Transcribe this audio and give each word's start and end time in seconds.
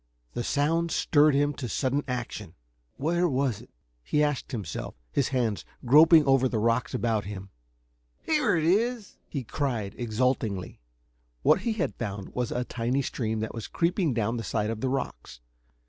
The 0.33 0.43
sound 0.43 0.89
stirred 0.89 1.35
him 1.35 1.53
to 1.53 1.69
sudden 1.69 2.03
action. 2.07 2.55
"Where 2.97 3.29
was 3.29 3.61
it?" 3.61 3.69
he 4.03 4.23
asked 4.23 4.51
himself, 4.51 4.95
his 5.11 5.27
hands 5.27 5.63
groping 5.85 6.25
over 6.25 6.49
the 6.49 6.57
rocks 6.57 6.95
about 6.95 7.25
him. 7.25 7.51
"Here 8.23 8.57
it 8.57 8.63
is!" 8.65 9.19
he 9.29 9.43
cried 9.43 9.93
exultingly. 9.99 10.79
What 11.43 11.61
he 11.61 11.73
had 11.73 11.93
found 11.93 12.29
was 12.33 12.51
a 12.51 12.63
tiny 12.63 13.03
stream 13.03 13.41
that 13.41 13.53
was 13.53 13.67
creeping 13.67 14.11
down 14.15 14.37
the 14.37 14.43
side 14.43 14.71
of 14.71 14.81
the 14.81 14.89
rocks. 14.89 15.39